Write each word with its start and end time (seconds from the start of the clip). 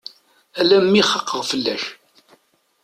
Alammi 0.59 1.01
xaqeɣ 1.09 1.41
fell-ak. 1.49 1.83